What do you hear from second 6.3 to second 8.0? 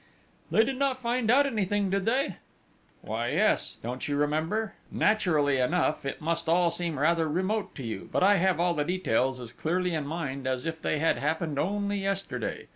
all seem rather remote to